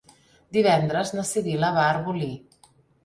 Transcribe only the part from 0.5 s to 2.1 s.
Divendres na Sibil·la va a